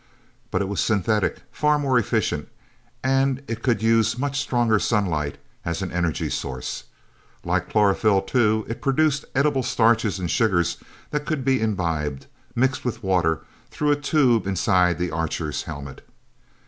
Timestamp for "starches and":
9.61-10.31